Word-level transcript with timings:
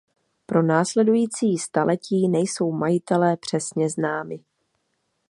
Pro 0.45 0.61
následující 0.63 1.57
staletí 1.57 2.27
nejsou 2.29 2.71
majitelé 2.71 3.37
přesně 3.37 3.89
známi. 3.89 4.39